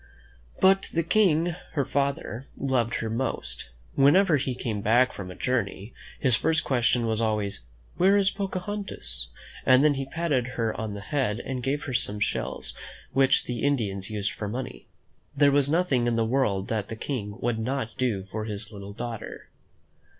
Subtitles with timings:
[0.59, 3.69] But the King, her father, loved her most.
[3.93, 7.65] Whenever he came back from a journey, his first question was always,
[7.97, 9.27] "Where is Pocahontas?"
[9.63, 12.73] And then he patted her on the head and gave her some shells
[13.13, 14.87] which the Indians used for money.
[15.37, 18.93] There was nothing in the world that the King would not do for his little
[18.93, 19.49] daughter.